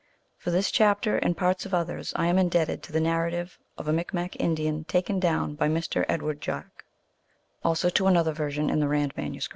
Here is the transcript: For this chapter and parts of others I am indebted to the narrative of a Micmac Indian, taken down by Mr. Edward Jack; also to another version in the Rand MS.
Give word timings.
For 0.35 0.49
this 0.49 0.71
chapter 0.71 1.17
and 1.19 1.37
parts 1.37 1.63
of 1.63 1.75
others 1.75 2.11
I 2.15 2.25
am 2.25 2.39
indebted 2.39 2.81
to 2.81 2.91
the 2.91 2.99
narrative 2.99 3.59
of 3.77 3.87
a 3.87 3.93
Micmac 3.93 4.35
Indian, 4.41 4.83
taken 4.83 5.19
down 5.19 5.53
by 5.53 5.67
Mr. 5.69 6.05
Edward 6.09 6.41
Jack; 6.41 6.85
also 7.63 7.87
to 7.89 8.07
another 8.07 8.33
version 8.33 8.71
in 8.71 8.79
the 8.79 8.87
Rand 8.87 9.15
MS. 9.15 9.49